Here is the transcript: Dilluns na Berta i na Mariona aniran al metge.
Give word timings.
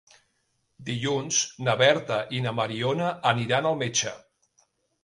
Dilluns 0.87 1.41
na 1.67 1.75
Berta 1.83 2.19
i 2.39 2.43
na 2.47 2.55
Mariona 2.63 3.13
aniran 3.35 3.71
al 3.75 3.81
metge. 3.85 4.17